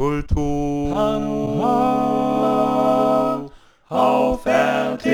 [0.00, 0.96] Kultur
[3.90, 5.12] auf RTI.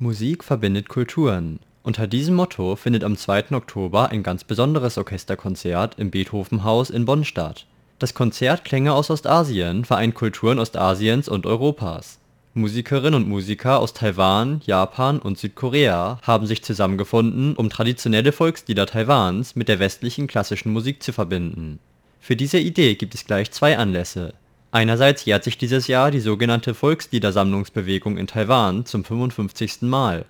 [0.00, 1.60] Musik verbindet Kulturen.
[1.84, 3.52] Unter diesem Motto findet am 2.
[3.52, 7.68] Oktober ein ganz besonderes Orchesterkonzert im Beethovenhaus in Bonn statt.
[8.00, 12.18] Das Konzert Klänge aus Ostasien vereint Kulturen Ostasiens und Europas.
[12.54, 19.54] Musikerinnen und Musiker aus Taiwan, Japan und Südkorea haben sich zusammengefunden, um traditionelle Volkslieder Taiwans
[19.54, 21.78] mit der westlichen klassischen Musik zu verbinden.
[22.26, 24.34] Für diese Idee gibt es gleich zwei Anlässe.
[24.72, 29.82] Einerseits jährt sich dieses Jahr die sogenannte Volksliedersammlungsbewegung in Taiwan zum 55.
[29.82, 30.24] Mal.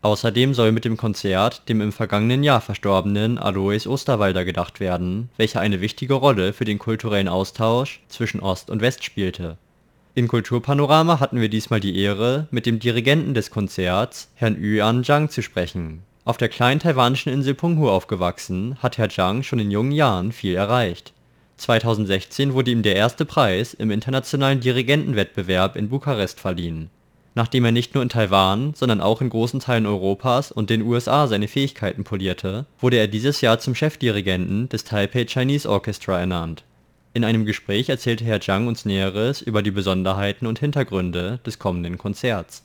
[0.00, 5.58] Außerdem soll mit dem Konzert dem im vergangenen Jahr verstorbenen Alois Osterwalder gedacht werden, welcher
[5.58, 9.58] eine wichtige Rolle für den kulturellen Austausch zwischen Ost und West spielte
[10.14, 15.30] in Kulturpanorama hatten wir diesmal die Ehre, mit dem Dirigenten des Konzerts, Herrn Yuan Zhang,
[15.30, 16.02] zu sprechen.
[16.24, 20.54] Auf der kleinen taiwanischen Insel Penghu aufgewachsen, hat Herr Zhang schon in jungen Jahren viel
[20.56, 21.12] erreicht.
[21.60, 26.90] 2016 wurde ihm der erste Preis im internationalen Dirigentenwettbewerb in Bukarest verliehen.
[27.34, 31.28] Nachdem er nicht nur in Taiwan, sondern auch in großen Teilen Europas und den USA
[31.28, 36.64] seine Fähigkeiten polierte, wurde er dieses Jahr zum Chefdirigenten des Taipei Chinese Orchestra ernannt
[37.12, 41.98] in einem Gespräch erzählte Herr Zhang uns Näheres über die Besonderheiten und Hintergründe des kommenden
[41.98, 42.64] Konzerts.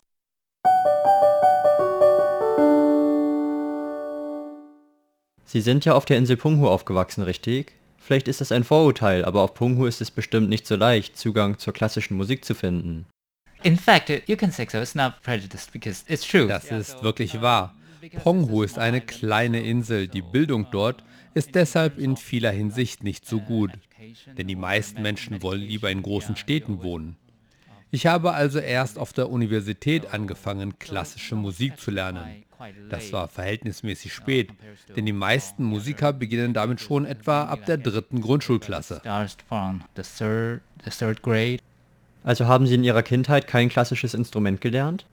[5.45, 7.73] Sie sind ja auf der Insel Penghu aufgewachsen, richtig?
[8.05, 11.57] Vielleicht ist das ein Vorurteil, aber auf Penghu ist es bestimmt nicht so leicht, Zugang
[11.57, 13.05] zur klassischen Musik zu finden.
[13.63, 14.77] In fact, you can say so.
[14.77, 16.47] It's not prejudiced because it's true.
[16.47, 17.73] Das ist wirklich wahr.
[18.23, 20.07] Penghu ist eine kleine Insel.
[20.07, 23.71] Die Bildung dort ist deshalb in vieler Hinsicht nicht so gut
[24.37, 27.15] denn die meisten Menschen wollen lieber in großen Städten wohnen.
[27.91, 32.43] Ich habe also erst auf der Universität angefangen, klassische Musik zu lernen.
[32.89, 34.49] Das war verhältnismäßig spät,
[34.95, 39.01] denn die meisten Musiker beginnen damit schon etwa ab der dritten Grundschulklasse.
[42.23, 45.05] Also haben Sie in Ihrer Kindheit kein klassisches Instrument gelernt?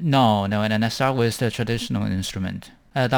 [0.00, 2.70] No, no, and I start with the traditional instrument.
[2.94, 3.08] Uh,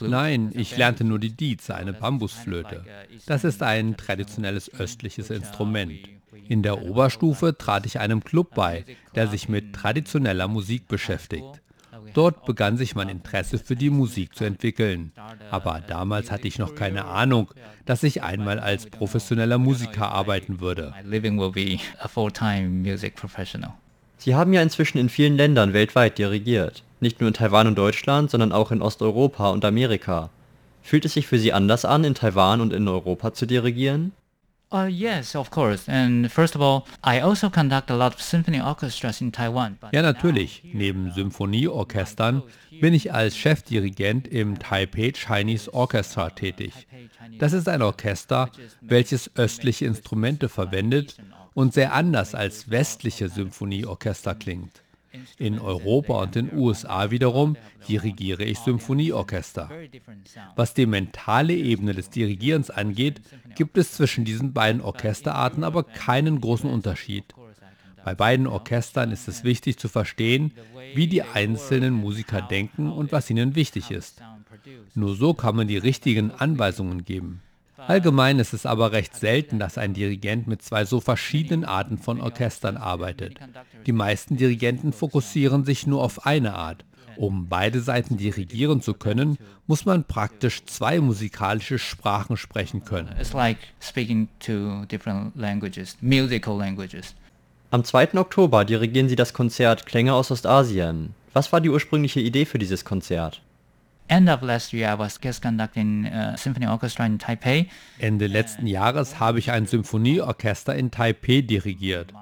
[0.00, 2.84] Nein, ich lernte nur die Dieze, eine Bambusflöte.
[3.26, 5.92] Das ist ein traditionelles östliches Instrument.
[6.48, 11.60] In der Oberstufe trat ich einem Club bei, der sich mit traditioneller Musik beschäftigt.
[12.18, 15.12] Dort begann sich mein Interesse für die Musik zu entwickeln.
[15.52, 17.52] Aber damals hatte ich noch keine Ahnung,
[17.86, 20.92] dass ich einmal als professioneller Musiker arbeiten würde.
[24.16, 26.82] Sie haben ja inzwischen in vielen Ländern weltweit dirigiert.
[26.98, 30.30] Nicht nur in Taiwan und Deutschland, sondern auch in Osteuropa und Amerika.
[30.82, 34.10] Fühlt es sich für Sie anders an, in Taiwan und in Europa zu dirigieren?
[34.70, 35.88] Uh, yes, of course.
[35.88, 39.78] And first of all, I also conduct a lot of symphony orchestras in Taiwan.
[39.92, 40.62] Ja, natürlich.
[40.62, 42.42] Neben Symphonieorchestern
[42.80, 46.86] bin ich als Chefdirigent im Taipei Chinese Orchestra tätig.
[47.38, 48.50] Das ist ein Orchester,
[48.82, 51.16] welches östliche Instrumente verwendet
[51.54, 54.82] und sehr anders als westliche Symphonieorchester klingt.
[55.38, 57.56] In Europa und den USA wiederum
[57.88, 59.70] dirigiere ich Symphonieorchester.
[60.56, 63.20] Was die mentale Ebene des Dirigierens angeht,
[63.54, 67.34] gibt es zwischen diesen beiden Orchesterarten aber keinen großen Unterschied.
[68.04, 70.52] Bei beiden Orchestern ist es wichtig zu verstehen,
[70.94, 74.22] wie die einzelnen Musiker denken und was ihnen wichtig ist.
[74.94, 77.42] Nur so kann man die richtigen Anweisungen geben.
[77.86, 82.20] Allgemein ist es aber recht selten, dass ein Dirigent mit zwei so verschiedenen Arten von
[82.20, 83.38] Orchestern arbeitet.
[83.86, 86.84] Die meisten Dirigenten fokussieren sich nur auf eine Art.
[87.16, 93.08] Um beide Seiten dirigieren zu können, muss man praktisch zwei musikalische Sprachen sprechen können.
[97.70, 98.14] Am 2.
[98.14, 101.14] Oktober dirigieren Sie das Konzert Klänge aus Ostasien.
[101.32, 103.42] Was war die ursprüngliche Idee für dieses Konzert?
[104.10, 107.66] End of last year, I was guest conducting a symphony orchestra in Taipei.
[107.98, 112.14] Ende letzten Jahres habe ich ein Symphonieorchester in Taipei dirigiert.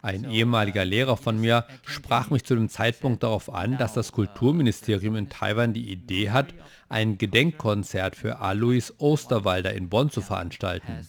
[0.00, 5.16] Ein ehemaliger Lehrer von mir sprach mich zu dem Zeitpunkt darauf an, dass das Kulturministerium
[5.16, 6.54] in Taiwan die Idee hat,
[6.88, 11.06] ein Gedenkkonzert für Alois Osterwalder in Bonn zu veranstalten.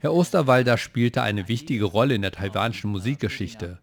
[0.00, 3.78] Herr Osterwalder spielte eine wichtige Rolle in der taiwanischen Musikgeschichte.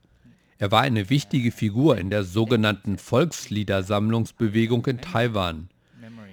[0.59, 5.69] Er war eine wichtige Figur in der sogenannten Volksliedersammlungsbewegung in Taiwan.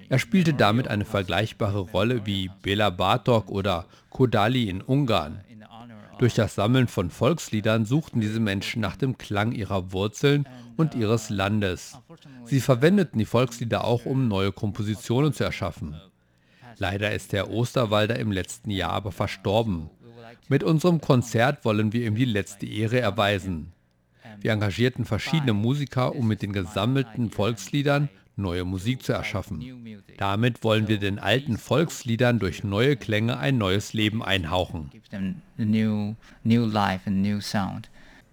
[0.09, 5.41] Er spielte damit eine vergleichbare Rolle wie Bela Bartok oder Kodali in Ungarn.
[6.17, 11.29] Durch das Sammeln von Volksliedern suchten diese Menschen nach dem Klang ihrer Wurzeln und ihres
[11.29, 11.97] Landes.
[12.45, 15.95] Sie verwendeten die Volkslieder auch, um neue Kompositionen zu erschaffen.
[16.77, 19.89] Leider ist der Osterwalder im letzten Jahr aber verstorben.
[20.47, 23.73] Mit unserem Konzert wollen wir ihm die letzte Ehre erweisen.
[24.39, 29.63] Wir engagierten verschiedene Musiker, um mit den gesammelten Volksliedern neue Musik zu erschaffen.
[30.17, 34.91] Damit wollen wir den alten Volksliedern durch neue Klänge ein neues Leben einhauchen.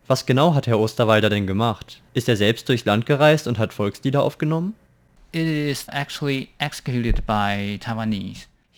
[0.07, 2.03] Was genau hat Herr Osterwalder denn gemacht?
[2.13, 4.75] Ist er selbst durchs Land gereist und hat Volkslieder aufgenommen?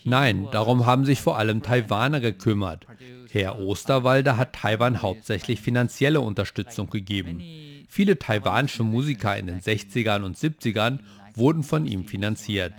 [0.05, 2.87] Nein, darum haben sich vor allem Taiwaner gekümmert.
[3.29, 7.43] Herr Osterwalder hat Taiwan hauptsächlich finanzielle Unterstützung gegeben.
[7.87, 10.99] Viele taiwanische Musiker in den 60ern und 70ern
[11.33, 12.73] wurden von ihm finanziert.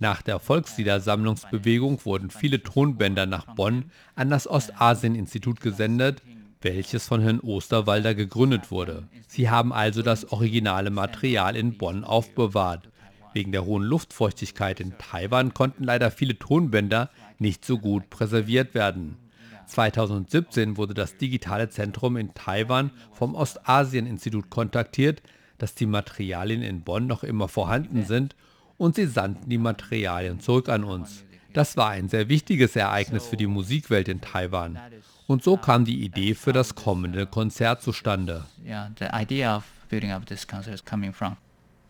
[0.00, 6.20] Nach der Volksliedersammlungsbewegung wurden viele Tonbänder nach Bonn an das Ostasien-Institut gesendet,
[6.60, 9.04] welches von Herrn Osterwalder gegründet wurde.
[9.28, 12.88] Sie haben also das originale Material in Bonn aufbewahrt.
[13.34, 19.16] Wegen der hohen Luftfeuchtigkeit in Taiwan konnten leider viele Tonbänder nicht so gut präserviert werden.
[19.66, 25.22] 2017 wurde das digitale Zentrum in Taiwan vom Ostasien-Institut kontaktiert,
[25.58, 28.34] dass die Materialien in Bonn noch immer vorhanden sind
[28.76, 31.24] und sie sandten die Materialien zurück an uns.
[31.52, 34.78] Das war ein sehr wichtiges Ereignis für die Musikwelt in Taiwan.
[35.26, 38.44] Und so kam die Idee für das kommende Konzert zustande.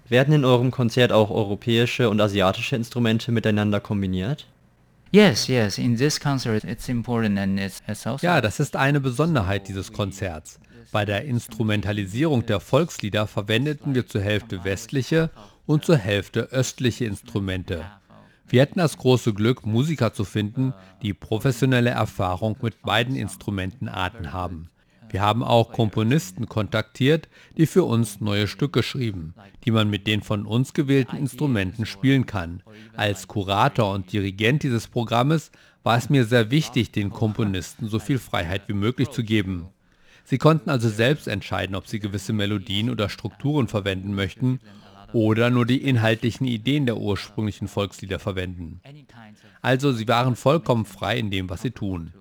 [0.08, 4.46] Werden in eurem Konzert auch europäische und asiatische Instrumente miteinander kombiniert?
[5.14, 9.00] Yes, yes, in this concert it's important and it's, it's also Ja, das ist eine
[9.00, 10.58] Besonderheit dieses Konzerts.
[10.90, 15.30] Bei der Instrumentalisierung der Volkslieder verwendeten wir zur Hälfte westliche
[15.66, 17.84] und zur Hälfte östliche Instrumente.
[18.48, 24.68] Wir hatten das große Glück, Musiker zu finden, die professionelle Erfahrung mit beiden Instrumentenarten haben.
[25.14, 29.32] Wir haben auch Komponisten kontaktiert, die für uns neue Stücke schrieben,
[29.64, 32.64] die man mit den von uns gewählten Instrumenten spielen kann.
[32.96, 35.52] Als Kurator und Dirigent dieses Programmes
[35.84, 39.68] war es mir sehr wichtig, den Komponisten so viel Freiheit wie möglich zu geben.
[40.24, 44.58] Sie konnten also selbst entscheiden, ob sie gewisse Melodien oder Strukturen verwenden möchten
[45.12, 48.80] oder nur die inhaltlichen Ideen der ursprünglichen Volkslieder verwenden.
[49.62, 52.12] Also sie waren vollkommen frei in dem, was sie tun.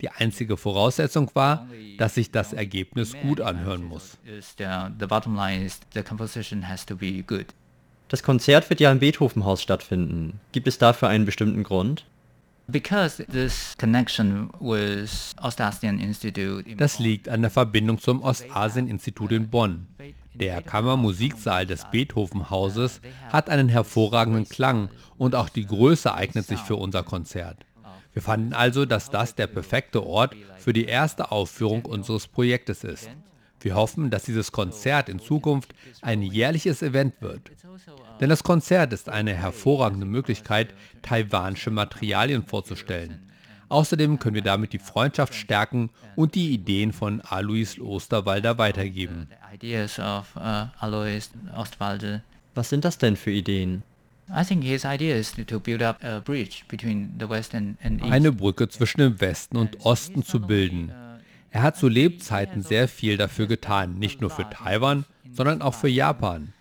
[0.00, 1.66] Die einzige Voraussetzung war,
[1.96, 4.16] dass sich das Ergebnis gut anhören muss.
[8.08, 10.40] Das Konzert wird ja im Beethovenhaus stattfinden.
[10.52, 12.06] Gibt es dafür einen bestimmten Grund?
[16.76, 19.86] Das liegt an der Verbindung zum Ostasien-Institut in Bonn.
[20.34, 23.00] Der Kammermusiksaal des Beethovenhauses
[23.32, 27.64] hat einen hervorragenden Klang und auch die Größe eignet sich für unser Konzert.
[28.18, 33.08] Wir fanden also, dass das der perfekte Ort für die erste Aufführung unseres Projektes ist.
[33.60, 37.52] Wir hoffen, dass dieses Konzert in Zukunft ein jährliches Event wird.
[38.20, 43.30] Denn das Konzert ist eine hervorragende Möglichkeit, taiwanische Materialien vorzustellen.
[43.68, 49.28] Außerdem können wir damit die Freundschaft stärken und die Ideen von Alois Osterwalder weitergeben.
[52.56, 53.84] Was sind das denn für Ideen?
[58.02, 60.92] Eine Brücke zwischen dem Westen und Osten zu bilden.
[61.50, 65.88] Er hat zu Lebzeiten sehr viel dafür getan, nicht nur für Taiwan, sondern auch für
[65.88, 66.52] Japan.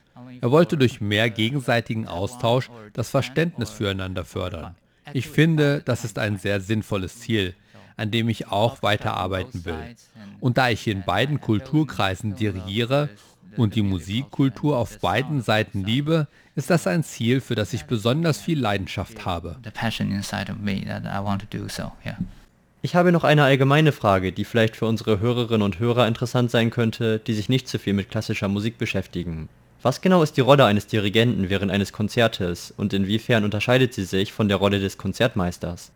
[0.42, 4.76] Er wollte durch mehr gegenseitigen Austausch das Verständnis füreinander fördern.
[5.14, 7.54] Ich finde, das ist ein sehr sinnvolles Ziel,
[7.96, 9.96] an dem ich auch weiterarbeiten will.
[10.40, 13.10] Und da ich in beiden Kulturkreisen dirigiere
[13.58, 18.40] und die Musikkultur auf beiden Seiten liebe, ist das ein Ziel, für das ich besonders
[18.40, 19.58] viel Leidenschaft habe.
[22.82, 26.70] Ich habe noch eine allgemeine Frage, die vielleicht für unsere Hörerinnen und Hörer interessant sein
[26.70, 29.50] könnte, die sich nicht so viel mit klassischer Musik beschäftigen.
[29.82, 34.34] Was genau ist die Rolle eines Dirigenten während eines Konzertes und inwiefern unterscheidet sie sich
[34.34, 35.92] von der Rolle des Konzertmeisters?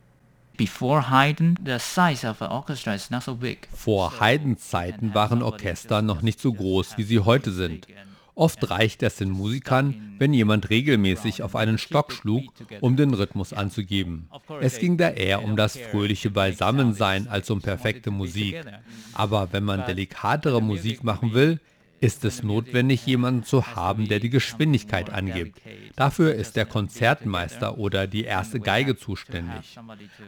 [3.74, 7.88] Vor Haydns Zeiten waren Orchester noch nicht so groß, wie sie heute sind.
[8.34, 12.44] Oft reicht es den Musikern, wenn jemand regelmäßig auf einen Stock schlug,
[12.80, 14.30] um den Rhythmus anzugeben.
[14.62, 18.62] Es ging da eher um das fröhliche Beisammensein als um perfekte Musik.
[19.14, 21.60] Aber wenn man delikatere Musik machen will,
[22.02, 25.62] ist es notwendig, jemanden zu haben, der die Geschwindigkeit angibt.
[25.96, 29.78] Dafür ist der Konzertmeister oder die erste Geige zuständig.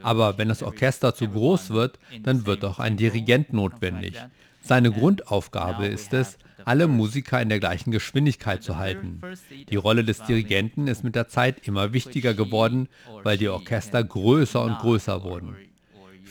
[0.04, 4.16] Aber wenn das Orchester zu groß wird, dann wird auch ein Dirigent notwendig.
[4.62, 9.20] Seine Grundaufgabe ist es, alle Musiker in der gleichen Geschwindigkeit zu halten.
[9.70, 12.88] Die Rolle des Dirigenten ist mit der Zeit immer wichtiger geworden,
[13.24, 15.58] weil die Orchester größer und größer wurden.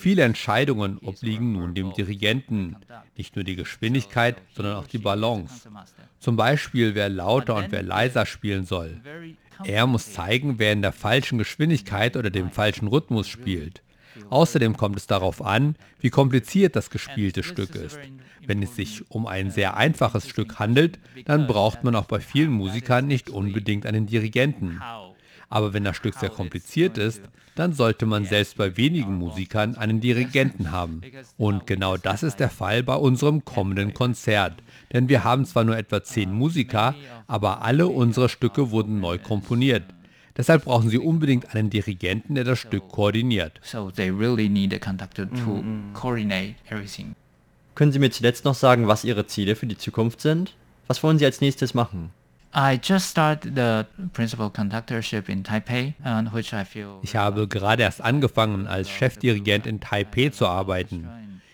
[0.03, 2.75] Viele Entscheidungen obliegen nun dem Dirigenten,
[3.17, 5.69] nicht nur die Geschwindigkeit, sondern auch die Balance.
[6.19, 9.01] Zum Beispiel, wer lauter und wer leiser spielen soll.
[9.63, 13.85] Er muss zeigen, wer in der falschen Geschwindigkeit oder dem falschen Rhythmus spielt.
[14.29, 18.01] Außerdem kommt es darauf an, wie kompliziert das gespielte Stück ist.
[18.45, 22.51] Wenn es sich um ein sehr einfaches Stück handelt, dann braucht man auch bei vielen
[22.51, 24.81] Musikern nicht unbedingt einen Dirigenten.
[25.53, 27.21] Aber wenn das Stück sehr kompliziert ist,
[27.57, 31.03] dann sollte man selbst bei wenigen Musikern einen Dirigenten haben.
[31.37, 34.55] Und genau das ist der Fall bei unserem kommenden Konzert.
[34.95, 36.95] Denn wir haben zwar nur etwa zehn Musiker,
[37.27, 39.83] aber alle unsere Stücke wurden neu komponiert.
[40.39, 43.61] Deshalb brauchen Sie unbedingt einen Dirigenten, der das Stück koordiniert.
[43.63, 47.15] So they really need a conductor to coordinate everything.
[47.75, 50.55] Können Sie mir zuletzt noch sagen, was Ihre Ziele für die Zukunft sind?
[50.87, 52.09] Was wollen Sie als nächstes machen?
[57.03, 61.09] Ich habe gerade erst angefangen, als Chefdirigent in Taipei zu arbeiten.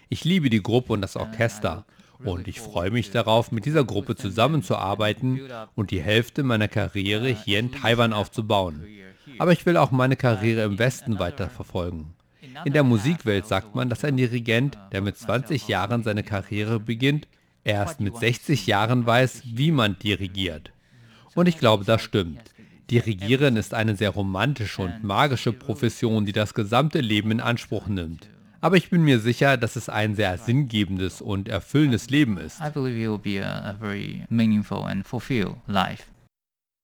[0.08, 1.84] Ich liebe die Gruppe und das Orchester.
[2.24, 5.40] Und ich freue mich darauf, mit dieser Gruppe zusammenzuarbeiten
[5.76, 8.84] und die Hälfte meiner Karriere hier in Taiwan aufzubauen.
[9.38, 12.06] Aber ich will auch meine Karriere im Westen weiterverfolgen.
[12.64, 17.28] In der Musikwelt sagt man, dass ein Dirigent, der mit 20 Jahren seine Karriere beginnt,
[17.62, 20.72] erst mit 60 Jahren weiß, wie man dirigiert.
[21.38, 22.40] Und ich glaube, das stimmt.
[22.90, 28.28] Dirigieren ist eine sehr romantische und magische Profession, die das gesamte Leben in Anspruch nimmt.
[28.60, 32.60] Aber ich bin mir sicher, dass es ein sehr sinngebendes und erfüllendes Leben ist.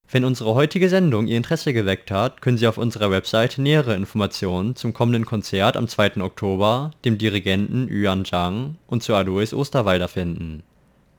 [0.09, 4.77] Wenn unsere heutige Sendung Ihr Interesse geweckt hat, können Sie auf unserer Website nähere Informationen
[4.77, 6.19] zum kommenden Konzert am 2.
[6.19, 10.63] Oktober, dem Dirigenten Yuan Zhang und zu Alois Osterwalder finden.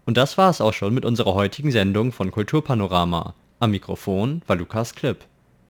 [0.05, 3.33] Und das war es auch schon mit unserer heutigen Sendung von Kulturpanorama.
[3.59, 5.25] Am Mikrofon war Lukas Klipp.